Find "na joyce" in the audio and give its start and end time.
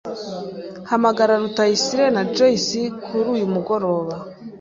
2.15-2.81